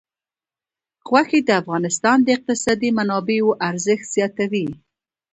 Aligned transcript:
غوښې 1.07 1.39
د 1.43 1.49
افغانستان 1.61 2.17
د 2.23 2.27
اقتصادي 2.37 2.89
منابعو 2.97 3.49
ارزښت 3.69 4.05
زیاتوي. 4.15 4.67